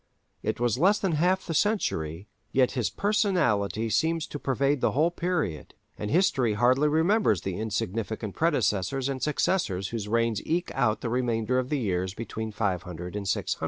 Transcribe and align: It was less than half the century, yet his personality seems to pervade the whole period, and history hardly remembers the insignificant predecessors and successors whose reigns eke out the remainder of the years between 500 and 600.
It 0.41 0.59
was 0.59 0.79
less 0.79 0.97
than 0.97 1.11
half 1.11 1.45
the 1.45 1.53
century, 1.53 2.27
yet 2.51 2.71
his 2.71 2.89
personality 2.89 3.87
seems 3.91 4.25
to 4.25 4.39
pervade 4.39 4.81
the 4.81 4.93
whole 4.93 5.11
period, 5.11 5.75
and 5.95 6.09
history 6.09 6.53
hardly 6.55 6.87
remembers 6.87 7.41
the 7.41 7.59
insignificant 7.59 8.33
predecessors 8.33 9.07
and 9.09 9.21
successors 9.21 9.89
whose 9.89 10.07
reigns 10.07 10.41
eke 10.43 10.71
out 10.73 11.01
the 11.01 11.09
remainder 11.11 11.59
of 11.59 11.69
the 11.69 11.77
years 11.77 12.15
between 12.15 12.51
500 12.51 13.15
and 13.15 13.27
600. 13.27 13.59